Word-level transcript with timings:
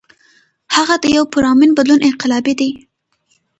هغه 0.75 0.95
د 1.03 1.05
يو 1.17 1.23
پُرامن 1.33 1.69
بدلون 1.77 2.01
انقلابي 2.09 2.53
دے۔ 2.59 2.69